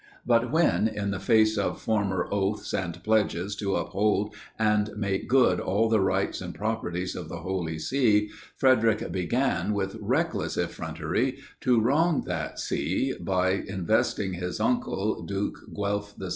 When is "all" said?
5.59-5.89